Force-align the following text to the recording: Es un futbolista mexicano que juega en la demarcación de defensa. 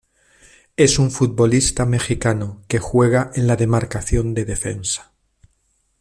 Es 0.77 0.97
un 0.97 1.11
futbolista 1.11 1.85
mexicano 1.85 2.63
que 2.67 2.79
juega 2.79 3.29
en 3.35 3.45
la 3.45 3.55
demarcación 3.55 4.33
de 4.33 4.45
defensa. 4.45 5.11